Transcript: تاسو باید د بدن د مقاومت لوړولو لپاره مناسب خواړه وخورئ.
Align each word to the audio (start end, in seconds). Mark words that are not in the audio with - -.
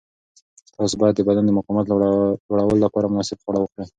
تاسو 0.77 0.95
باید 1.01 1.15
د 1.17 1.21
بدن 1.27 1.43
د 1.45 1.51
مقاومت 1.57 1.85
لوړولو 1.87 2.83
لپاره 2.85 3.11
مناسب 3.13 3.37
خواړه 3.43 3.59
وخورئ. 3.61 3.85